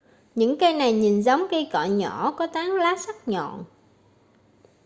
[0.35, 3.63] những cây này nhìn giống cây cọ nhỏ có tán lá sắc nhọn